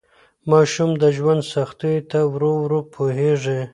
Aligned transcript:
ماشوم 0.49 0.91
د 1.01 1.03
ژوند 1.17 1.41
سختیو 1.53 2.07
ته 2.11 2.19
ورو 2.33 2.51
ورو 2.63 2.79
پوهیږي. 2.93 3.59